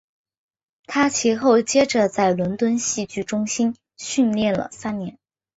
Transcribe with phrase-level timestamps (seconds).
[0.87, 5.19] 他其后接着在伦敦戏剧中心训练了三年。